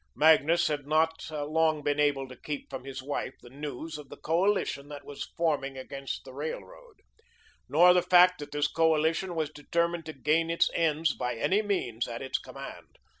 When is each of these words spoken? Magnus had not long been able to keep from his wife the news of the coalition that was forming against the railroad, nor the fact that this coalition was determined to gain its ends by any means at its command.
Magnus 0.15 0.67
had 0.67 0.87
not 0.87 1.29
long 1.29 1.83
been 1.83 1.99
able 1.99 2.27
to 2.27 2.35
keep 2.35 2.71
from 2.71 2.85
his 2.85 3.03
wife 3.03 3.35
the 3.39 3.51
news 3.51 3.99
of 3.99 4.09
the 4.09 4.17
coalition 4.17 4.89
that 4.89 5.05
was 5.05 5.31
forming 5.37 5.77
against 5.77 6.23
the 6.23 6.33
railroad, 6.33 7.01
nor 7.69 7.93
the 7.93 8.01
fact 8.01 8.39
that 8.39 8.51
this 8.51 8.67
coalition 8.67 9.35
was 9.35 9.51
determined 9.51 10.07
to 10.07 10.13
gain 10.13 10.49
its 10.49 10.71
ends 10.73 11.13
by 11.13 11.35
any 11.35 11.61
means 11.61 12.07
at 12.07 12.23
its 12.23 12.39
command. 12.39 12.95